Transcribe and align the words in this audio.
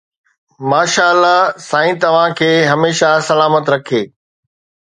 ماشاءالله 0.71 1.37
سائين 1.67 1.95
توهان 2.03 2.31
کي 2.39 2.49
هميشه 2.73 3.11
سلامت 3.29 3.65
رکي 3.73 4.03